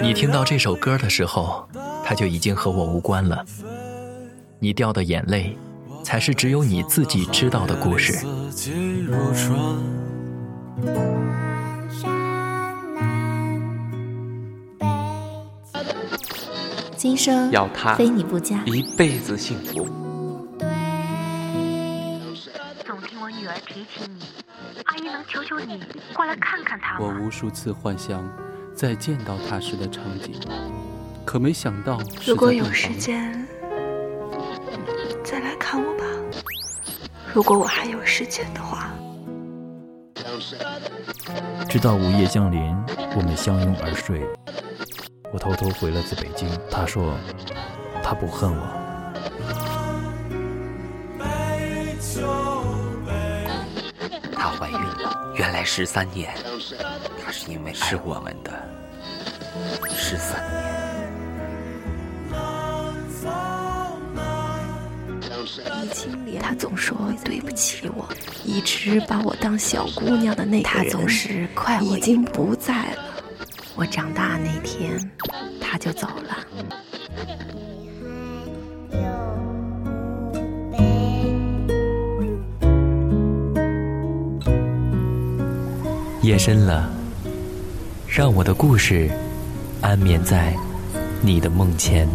[0.00, 1.68] 你听到这首歌的时候，
[2.02, 3.44] 它就已经和我无关了。
[4.58, 5.58] 你掉的眼泪，
[6.02, 8.24] 才是只有你自己知道的故事。
[16.96, 19.86] 今生要他非你不嫁，一辈子幸福。
[23.22, 24.24] 我女儿提起你，
[24.86, 25.80] 阿姨能求求你
[26.12, 27.06] 过来看看她吗？
[27.06, 28.28] 我无数次幻想
[28.74, 30.34] 再见到她时的场景，
[31.24, 33.46] 可没想到如果有时间，
[35.22, 36.04] 再来看我吧。
[37.32, 38.90] 如果我还有时间的话。
[41.68, 42.74] 直到午夜降临，
[43.14, 44.20] 我们相拥而睡。
[45.32, 47.16] 我偷偷回了次北京，他说
[48.02, 48.82] 他不恨我。
[54.42, 56.34] 她怀孕了，原来十三年，
[57.24, 58.50] 她是因为是我们的
[59.94, 60.42] 十三
[66.26, 66.42] 年。
[66.42, 68.08] 他总说对不起我，
[68.44, 73.04] 一直把我当小姑娘的那个人，他总是快我已经不在了。
[73.76, 74.98] 我长大那天，
[75.60, 76.36] 他就走了。
[86.22, 86.88] 夜深了，
[88.06, 89.10] 让我的故事
[89.80, 90.54] 安眠在
[91.20, 92.08] 你的梦前。